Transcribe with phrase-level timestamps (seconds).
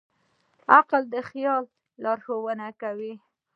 [0.77, 1.63] عقل د خیال
[2.03, 3.13] لارښوونه کوي.